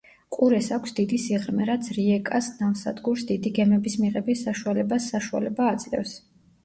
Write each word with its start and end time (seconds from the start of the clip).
ყურეს 0.35 0.69
აქვს 0.75 0.95
დიდი 0.99 1.19
სიღრმე, 1.25 1.67
რაც 1.69 1.89
რიეკას 1.97 2.47
ნავსადგურს 2.61 3.25
დიდი 3.33 3.53
გემების 3.59 3.99
მიღების 4.07 4.43
საშუალებას 4.47 5.11
საშუალება 5.15 5.69
აძლევს. 5.75 6.17